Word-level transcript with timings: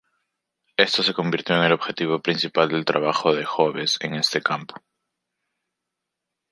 Esto 0.77 1.03
se 1.03 1.13
convirtió 1.13 1.55
en 1.55 1.61
el 1.65 1.73
objetivo 1.73 2.23
principal 2.23 2.69
del 2.69 2.85
trabajo 2.85 3.35
de 3.35 3.45
Hobbes 3.45 3.99
en 4.01 4.15
este 4.15 4.41
campo. 4.41 4.81